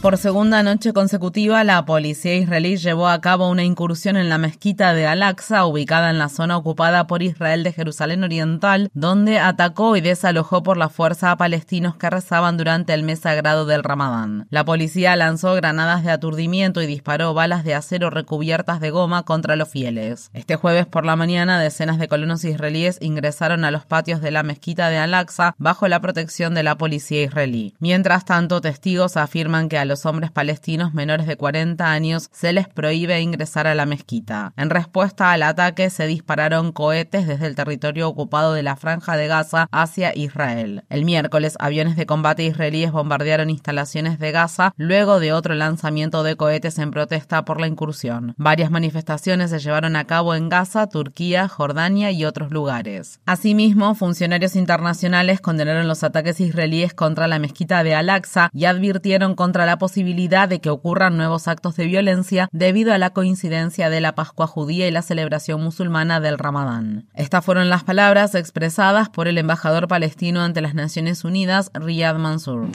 [0.00, 4.94] Por segunda noche consecutiva, la policía israelí llevó a cabo una incursión en la mezquita
[4.94, 10.00] de Al-Aqsa, ubicada en la zona ocupada por Israel de Jerusalén Oriental, donde atacó y
[10.00, 14.46] desalojó por la fuerza a palestinos que rezaban durante el mes sagrado del Ramadán.
[14.50, 19.56] La policía lanzó granadas de aturdimiento y disparó balas de acero recubiertas de goma contra
[19.56, 20.30] los fieles.
[20.32, 24.44] Este jueves por la mañana, decenas de colonos israelíes ingresaron a los patios de la
[24.44, 27.74] mezquita de Al-Aqsa bajo la protección de la policía israelí.
[27.80, 32.68] Mientras tanto, testigos afirman que a los hombres palestinos menores de 40 años se les
[32.68, 34.52] prohíbe ingresar a la mezquita.
[34.56, 39.26] En respuesta al ataque se dispararon cohetes desde el territorio ocupado de la franja de
[39.26, 40.84] Gaza hacia Israel.
[40.88, 46.36] El miércoles, aviones de combate israelíes bombardearon instalaciones de Gaza luego de otro lanzamiento de
[46.36, 48.34] cohetes en protesta por la incursión.
[48.36, 53.20] Varias manifestaciones se llevaron a cabo en Gaza, Turquía, Jordania y otros lugares.
[53.26, 59.66] Asimismo, funcionarios internacionales condenaron los ataques israelíes contra la mezquita de Al-Aqsa y advirtieron contra
[59.66, 64.14] la posibilidad de que ocurran nuevos actos de violencia debido a la coincidencia de la
[64.14, 67.06] Pascua judía y la celebración musulmana del Ramadán.
[67.14, 72.68] Estas fueron las palabras expresadas por el embajador palestino ante las Naciones Unidas, Riyad Mansour.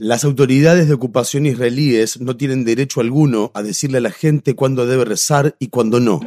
[0.00, 4.86] Las autoridades de ocupación israelíes no tienen derecho alguno a decirle a la gente cuándo
[4.86, 6.20] debe rezar y cuándo no.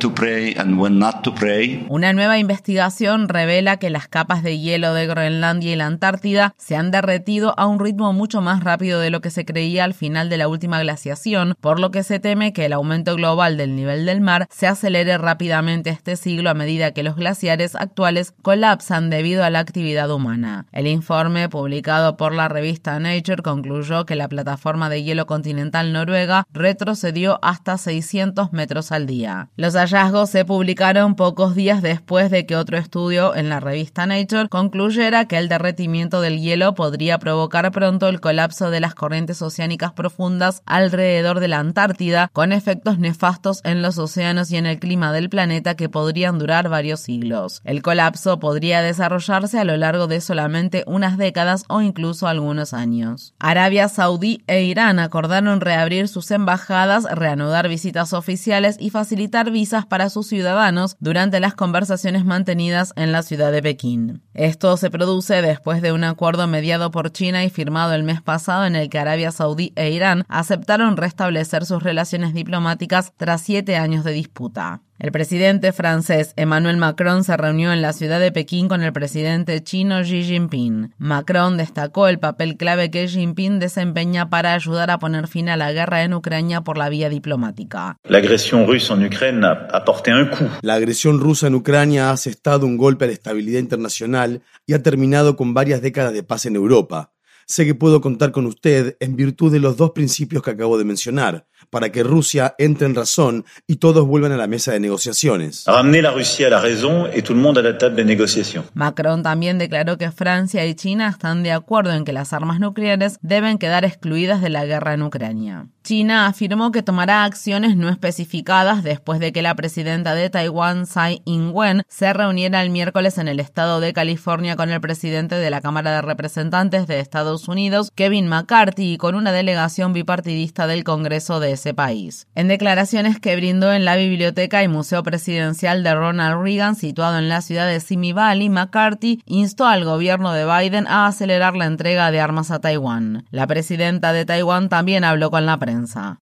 [1.90, 6.76] Una nueva investigación revela que las capas de hielo de Groenlandia y la Antártida se
[6.76, 10.30] han derretido a un ritmo mucho más rápido de lo que se creía al final
[10.30, 14.06] de la última glaciación, por lo que se teme que el aumento global del nivel
[14.06, 19.44] del mar se acelere rápidamente este siglo a medida que los glaciares actuales colapsan debido
[19.44, 20.66] a la actividad humana.
[20.72, 26.46] El informe publicado por la revista Nature concluyó que la plataforma de hielo continental noruega
[26.52, 29.50] retrocedió hasta 600 metros al día.
[29.56, 34.50] Los hallazgos se publicaron pocos días después de que otro estudio en la revista Nature
[34.50, 39.92] concluyera que el derretimiento del hielo podría provocar pronto el colapso de las corrientes oceánicas
[39.92, 45.12] profundas alrededor de la Antártida, con efectos nefastos en los océanos y en el clima
[45.12, 47.62] del planeta que podrían durar varios siglos.
[47.66, 53.34] El colapso podría desarrollarse a lo largo de solamente unas décadas o incluso algunos años.
[53.40, 60.10] Arabia Saudí e Irán acordaron reabrir sus embajadas, reanudar visitas oficiales y facilitar visas para
[60.10, 64.22] sus ciudadanos durante las conversaciones mantenidas en la ciudad de Pekín.
[64.34, 68.66] Esto se produce después de un acuerdo mediado por China y firmado el mes pasado
[68.66, 74.04] en el que Arabia Saudí e Irán aceptaron restablecer sus relaciones diplomáticas tras siete años
[74.04, 74.82] de disputa.
[75.00, 79.62] El presidente francés Emmanuel Macron se reunió en la ciudad de Pekín con el presidente
[79.62, 80.94] chino Xi Jinping.
[80.98, 85.74] Macron destacó el papel clave que Jinping desempeña para ayudar a poner fin a la
[85.74, 87.98] guerra en Ucrania por la vía diplomática.
[88.04, 89.84] La agresión rusa en Ucrania ha
[90.20, 90.50] un coup.
[90.62, 94.84] La agresión rusa en Ucrania ha asestado un golpe a la estabilidad internacional y ha
[94.84, 97.12] terminado con varias décadas de paz en Europa.
[97.46, 100.86] Sé que puedo contar con usted en virtud de los dos principios que acabo de
[100.86, 105.66] mencionar, para que Rusia entre en razón y todos vuelvan a la mesa de negociaciones.
[105.66, 108.66] La Rusia a la razón y todo el mundo a la table de negociación.
[108.74, 113.18] Macron también declaró que Francia y China están de acuerdo en que las armas nucleares
[113.22, 115.68] deben quedar excluidas de la guerra en Ucrania.
[115.84, 121.22] China afirmó que tomará acciones no especificadas después de que la presidenta de Taiwán, Tsai
[121.26, 125.60] Ing-wen, se reuniera el miércoles en el estado de California con el presidente de la
[125.60, 131.42] Cámara de Representantes de Estados Unidos, Kevin McCarthy, y con una delegación bipartidista del Congreso
[131.42, 132.28] de ese país.
[132.36, 137.30] En declaraciones que brindó en la Biblioteca y Museo Presidencial de Ronald Reagan, situado en
[137.30, 142.12] la ciudad de Simi Valley, McCarthy instó al gobierno de Biden a acelerar la entrega
[142.12, 143.26] de armas a Taiwán.
[143.32, 146.20] La presidenta de Taiwán también habló con la prensa.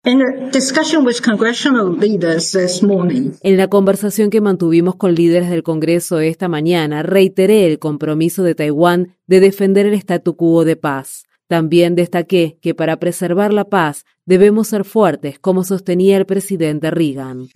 [3.41, 8.55] En la conversación que mantuvimos con líderes del Congreso esta mañana, reiteré el compromiso de
[8.55, 11.28] Taiwán de defender el statu quo de paz.
[11.49, 17.47] También destaqué que para preservar la paz debemos ser fuertes, como sostenía el presidente Reagan.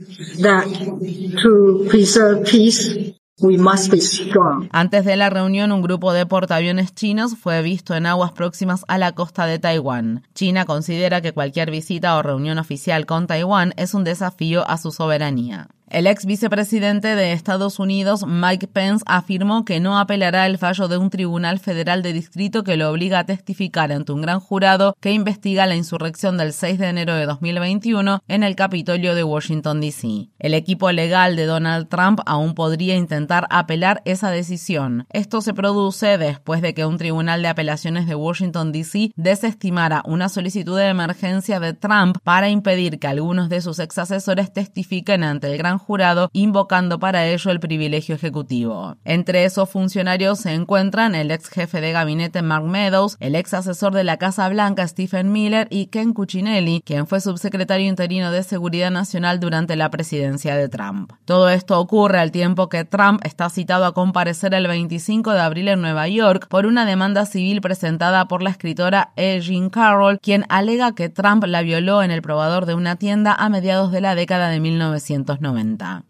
[4.71, 8.97] Antes de la reunión, un grupo de portaaviones chinos fue visto en aguas próximas a
[8.97, 10.23] la costa de Taiwán.
[10.33, 14.91] China considera que cualquier visita o reunión oficial con Taiwán es un desafío a su
[14.91, 15.67] soberanía.
[15.93, 20.97] El ex vicepresidente de Estados Unidos, Mike Pence, afirmó que no apelará el fallo de
[20.97, 25.11] un tribunal federal de distrito que lo obliga a testificar ante un gran jurado que
[25.11, 30.29] investiga la insurrección del 6 de enero de 2021 en el Capitolio de Washington, D.C.
[30.39, 35.05] El equipo legal de Donald Trump aún podría intentar apelar esa decisión.
[35.11, 39.11] Esto se produce después de que un tribunal de apelaciones de Washington, D.C.
[39.15, 44.51] desestimara una solicitud de emergencia de Trump para impedir que algunos de sus ex asesores
[44.51, 48.95] testifiquen ante el gran jurado, invocando para ello el privilegio ejecutivo.
[49.05, 53.93] Entre esos funcionarios se encuentran el ex jefe de gabinete Mark Meadows, el ex asesor
[53.93, 58.91] de la Casa Blanca Stephen Miller y Ken Cuccinelli, quien fue subsecretario interino de Seguridad
[58.91, 61.11] Nacional durante la presidencia de Trump.
[61.25, 65.67] Todo esto ocurre al tiempo que Trump está citado a comparecer el 25 de abril
[65.67, 69.39] en Nueva York por una demanda civil presentada por la escritora E.
[69.41, 73.49] Jean Carroll, quien alega que Trump la violó en el probador de una tienda a
[73.49, 75.62] mediados de la década de 1990.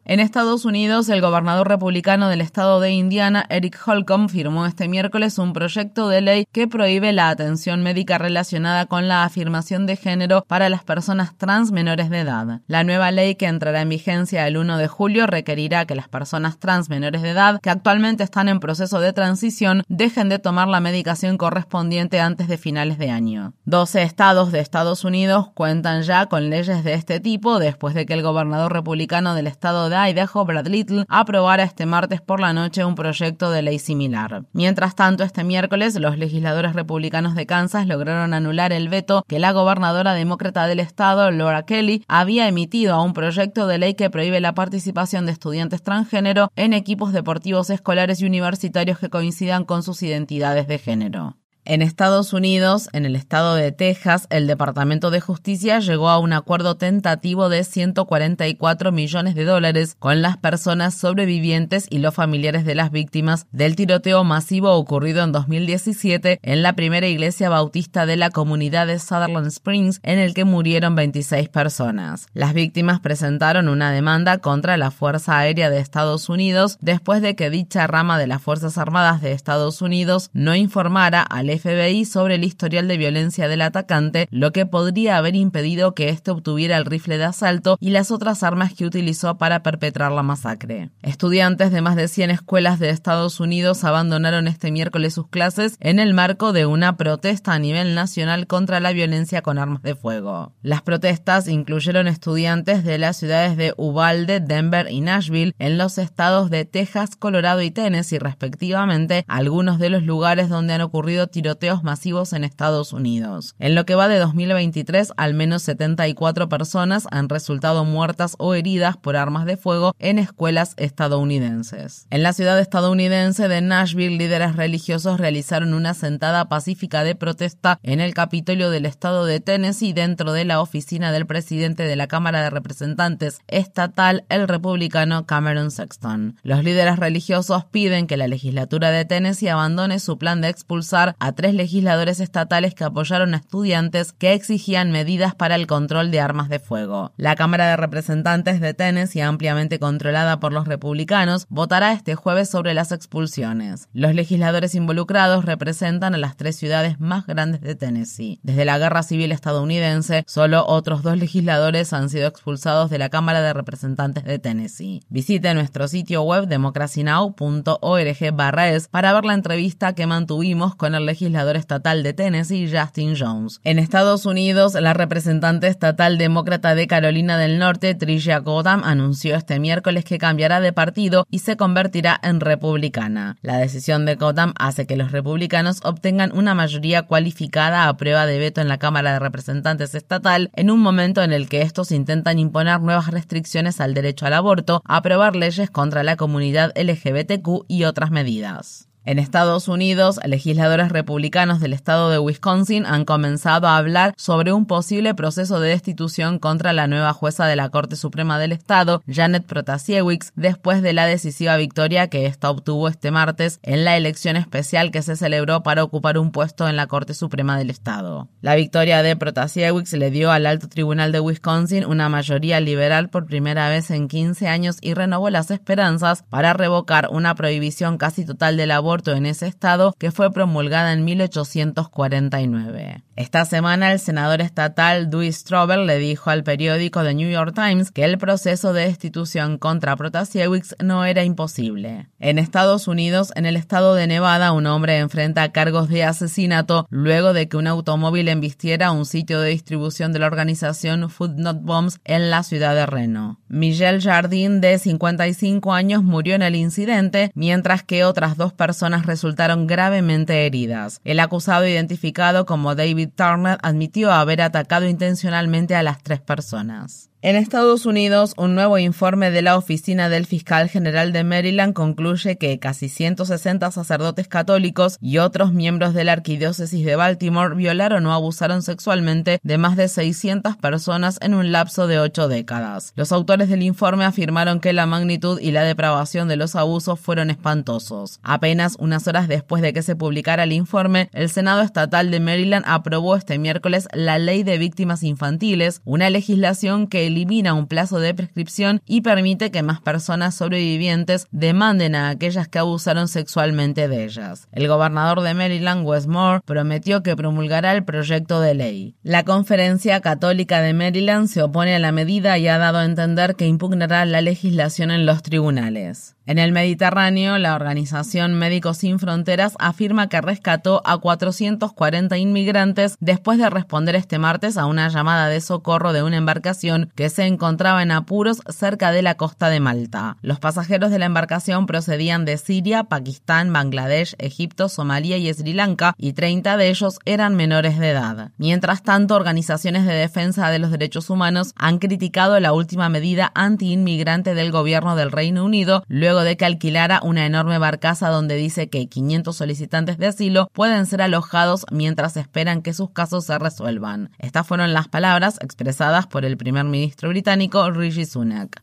[0.06, 5.38] En Estados Unidos, el gobernador republicano del estado de Indiana, Eric Holcomb, firmó este miércoles
[5.38, 10.44] un proyecto de ley que prohíbe la atención médica relacionada con la afirmación de género
[10.48, 12.62] para las personas trans menores de edad.
[12.68, 16.58] La nueva ley que entrará en vigencia el 1 de julio requerirá que las personas
[16.58, 20.80] trans menores de edad que actualmente están en proceso de transición dejen de tomar la
[20.80, 23.54] medicación correspondiente antes de finales de año.
[23.66, 28.14] 12 estados de Estados Unidos cuentan ya con leyes de este tipo después de que
[28.14, 32.96] el gobernador republicano estado de Idaho, Brad Little, aprobara este martes por la noche un
[32.96, 34.44] proyecto de ley similar.
[34.54, 39.52] Mientras tanto, este miércoles, los legisladores republicanos de Kansas lograron anular el veto que la
[39.52, 44.40] gobernadora demócrata del estado, Laura Kelly, había emitido a un proyecto de ley que prohíbe
[44.40, 50.04] la participación de estudiantes transgénero en equipos deportivos escolares y universitarios que coincidan con sus
[50.04, 51.36] identidades de género.
[51.66, 56.34] En Estados Unidos, en el estado de Texas, el Departamento de Justicia llegó a un
[56.34, 62.76] acuerdo tentativo de 144 millones de dólares con las personas sobrevivientes y los familiares de
[62.76, 68.30] las víctimas del tiroteo masivo ocurrido en 2017 en la primera iglesia bautista de la
[68.30, 72.28] comunidad de Sutherland Springs, en el que murieron 26 personas.
[72.34, 77.50] Las víctimas presentaron una demanda contra la Fuerza Aérea de Estados Unidos después de que
[77.50, 82.44] dicha rama de las Fuerzas Armadas de Estados Unidos no informara al FBI sobre el
[82.44, 87.18] historial de violencia del atacante, lo que podría haber impedido que éste obtuviera el rifle
[87.18, 90.90] de asalto y las otras armas que utilizó para perpetrar la masacre.
[91.02, 96.00] Estudiantes de más de 100 escuelas de Estados Unidos abandonaron este miércoles sus clases en
[96.00, 100.54] el marco de una protesta a nivel nacional contra la violencia con armas de fuego.
[100.62, 106.50] Las protestas incluyeron estudiantes de las ciudades de Uvalde, Denver y Nashville en los estados
[106.50, 112.32] de Texas, Colorado y Tennessee respectivamente, algunos de los lugares donde han ocurrido tiroteos masivos
[112.32, 113.54] en Estados Unidos.
[113.60, 118.96] En lo que va de 2023, al menos 74 personas han resultado muertas o heridas
[118.96, 122.08] por armas de fuego en escuelas estadounidenses.
[122.12, 128.00] En la ciudad estadounidense de Nashville, líderes religiosos realizaron una sentada pacífica de protesta en
[128.00, 132.42] el Capitolio del estado de Tennessee dentro de la oficina del presidente de la Cámara
[132.42, 136.38] de Representantes estatal, el republicano Cameron Sexton.
[136.42, 141.33] Los líderes religiosos piden que la legislatura de Tennessee abandone su plan de expulsar a
[141.34, 146.50] tres legisladores estatales que apoyaron a estudiantes que exigían medidas para el control de armas
[146.50, 147.14] de fuego.
[147.18, 152.74] La Cámara de Representantes de Tennessee, ampliamente controlada por los republicanos, votará este jueves sobre
[152.74, 153.88] las expulsiones.
[153.94, 158.40] Los legisladores involucrados representan a las tres ciudades más grandes de Tennessee.
[158.44, 163.42] Desde la Guerra Civil estadounidense, solo otros dos legisladores han sido expulsados de la Cámara
[163.42, 165.02] de Representantes de Tennessee.
[165.10, 171.56] Visite nuestro sitio web democracynow.org/es para ver la entrevista que mantuvimos con el legislador legislador
[171.56, 173.62] estatal de Tennessee, Justin Jones.
[173.64, 179.60] En Estados Unidos, la representante estatal demócrata de Carolina del Norte, Tricia Godam, anunció este
[179.60, 183.38] miércoles que cambiará de partido y se convertirá en republicana.
[183.42, 188.40] La decisión de Godam hace que los republicanos obtengan una mayoría cualificada a prueba de
[188.40, 192.38] veto en la Cámara de Representantes estatal en un momento en el que estos intentan
[192.38, 198.12] imponer nuevas restricciones al derecho al aborto, aprobar leyes contra la comunidad LGBTQ y otras
[198.12, 198.90] medidas.
[199.06, 204.66] En Estados Unidos, legisladores republicanos del estado de Wisconsin han comenzado a hablar sobre un
[204.66, 209.46] posible proceso de destitución contra la nueva jueza de la Corte Suprema del Estado, Janet
[209.46, 214.90] Protasiewicz, después de la decisiva victoria que ésta obtuvo este martes en la elección especial
[214.90, 218.30] que se celebró para ocupar un puesto en la Corte Suprema del Estado.
[218.40, 223.26] La victoria de Protasiewicz le dio al alto tribunal de Wisconsin una mayoría liberal por
[223.26, 228.56] primera vez en 15 años y renovó las esperanzas para revocar una prohibición casi total
[228.56, 233.04] del aborto en ese estado que fue promulgada en 1849.
[233.16, 237.92] Esta semana el senador estatal Dewey Strobel le dijo al periódico The New York Times
[237.92, 242.08] que el proceso de destitución contra Protasiewicz no era imposible.
[242.20, 247.34] En Estados Unidos, en el estado de Nevada, un hombre enfrenta cargos de asesinato luego
[247.34, 252.00] de que un automóvil embistiera un sitio de distribución de la organización Food Not Bombs
[252.06, 253.40] en la ciudad de Reno.
[253.48, 259.68] Michelle Jardine, de 55 años, murió en el incidente, mientras que otras dos personas resultaron
[259.68, 261.00] gravemente heridas.
[261.04, 267.10] El acusado identificado como David Turner admitió haber atacado intencionalmente a las tres personas.
[267.26, 272.38] En Estados Unidos, un nuevo informe de la Oficina del Fiscal General de Maryland concluye
[272.38, 278.12] que casi 160 sacerdotes católicos y otros miembros de la Arquidiócesis de Baltimore violaron o
[278.12, 282.92] abusaron sexualmente de más de 600 personas en un lapso de ocho décadas.
[282.98, 287.30] Los autores del informe afirmaron que la magnitud y la depravación de los abusos fueron
[287.30, 288.20] espantosos.
[288.24, 292.66] Apenas unas horas después de que se publicara el informe, el Senado Estatal de Maryland
[292.68, 298.14] aprobó este miércoles la Ley de Víctimas Infantiles, una legislación que elimina un plazo de
[298.14, 304.48] prescripción y permite que más personas sobrevivientes demanden a aquellas que abusaron sexualmente de ellas.
[304.52, 308.96] El gobernador de Maryland, Wes Moore, prometió que promulgará el proyecto de ley.
[309.04, 313.36] La Conferencia Católica de Maryland se opone a la medida y ha dado a entender
[313.36, 316.16] que impugnará la legislación en los tribunales.
[316.26, 323.38] En el Mediterráneo, la organización Médicos Sin Fronteras afirma que rescató a 440 inmigrantes después
[323.38, 327.84] de responder este martes a una llamada de socorro de una embarcación que se encontraba
[327.84, 330.16] en apuros cerca de la costa de Malta.
[330.22, 335.94] Los pasajeros de la embarcación procedían de Siria, Pakistán, Bangladesh, Egipto, Somalia y Sri Lanka
[335.98, 338.32] y 30 de ellos eran menores de edad.
[338.38, 344.36] Mientras tanto, organizaciones de defensa de los derechos humanos han criticado la última medida anti-inmigrante
[344.36, 348.70] del gobierno del Reino Unido luego luego de que alquilara una enorme barcaza donde dice
[348.70, 354.12] que 500 solicitantes de asilo pueden ser alojados mientras esperan que sus casos se resuelvan.
[354.20, 358.62] Estas fueron las palabras expresadas por el primer ministro británico Rishi Sunak.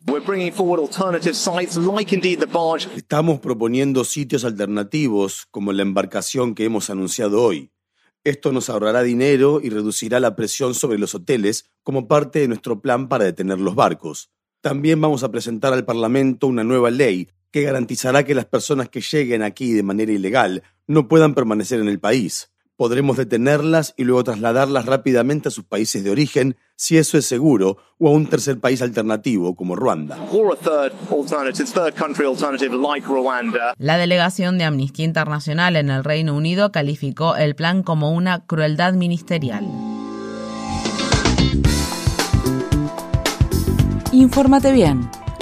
[2.95, 7.73] Estamos proponiendo sitios alternativos como la embarcación que hemos anunciado hoy.
[8.23, 12.80] Esto nos ahorrará dinero y reducirá la presión sobre los hoteles como parte de nuestro
[12.80, 14.30] plan para detener los barcos.
[14.61, 19.00] También vamos a presentar al Parlamento una nueva ley que garantizará que las personas que
[19.00, 22.50] lleguen aquí de manera ilegal no puedan permanecer en el país.
[22.76, 27.76] Podremos detenerlas y luego trasladarlas rápidamente a sus países de origen, si eso es seguro,
[27.99, 30.16] o a un tercer país alternativo como Ruanda.
[33.76, 38.95] La delegación de Amnistía Internacional en el Reino Unido calificó el plan como una crueldad
[38.95, 39.66] ministerial.
[44.12, 45.11] Infórmate bien